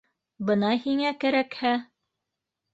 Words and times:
Бына 0.47 0.71
һиңә 0.87 1.13
кәрәкһә 1.25 1.77